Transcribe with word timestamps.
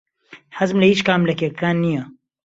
حەزم 0.57 0.77
لە 0.81 0.85
هیچ 0.91 1.01
کام 1.07 1.21
لە 1.29 1.33
کێکەکان 1.39 1.75
نییە. 1.83 2.03